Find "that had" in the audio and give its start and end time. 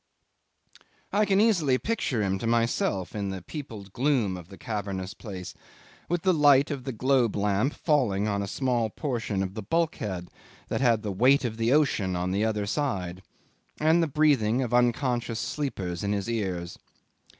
10.69-11.03